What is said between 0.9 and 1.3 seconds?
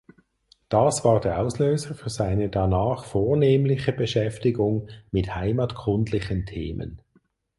war